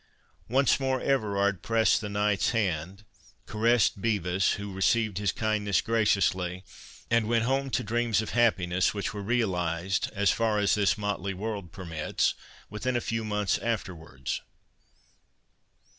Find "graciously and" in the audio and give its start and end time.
5.79-7.27